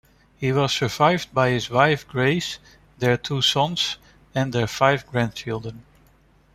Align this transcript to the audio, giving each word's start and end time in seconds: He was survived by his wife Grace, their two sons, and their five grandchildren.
He 0.35 0.51
was 0.51 0.71
survived 0.73 1.31
by 1.31 1.49
his 1.51 1.69
wife 1.69 2.07
Grace, 2.07 2.57
their 2.97 3.17
two 3.17 3.43
sons, 3.43 3.97
and 4.33 4.51
their 4.51 4.65
five 4.65 5.05
grandchildren. 5.05 5.83